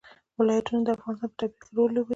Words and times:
ولایتونه 0.39 0.79
د 0.85 0.87
افغانستان 0.97 1.29
په 1.31 1.35
طبیعت 1.37 1.53
کې 1.59 1.69
رول 1.77 1.89
لوبوي. 1.95 2.09